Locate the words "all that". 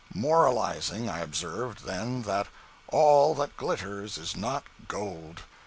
2.87-3.55